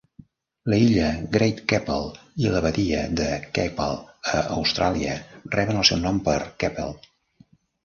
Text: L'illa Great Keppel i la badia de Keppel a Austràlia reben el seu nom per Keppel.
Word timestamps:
L'illa 0.73 1.09
Great 1.35 1.59
Keppel 1.73 2.07
i 2.45 2.53
la 2.55 2.63
badia 2.67 3.03
de 3.21 3.29
Keppel 3.59 4.01
a 4.33 4.41
Austràlia 4.57 5.21
reben 5.59 5.85
el 5.85 5.89
seu 5.93 6.03
nom 6.09 6.21
per 6.31 6.41
Keppel. 6.65 7.01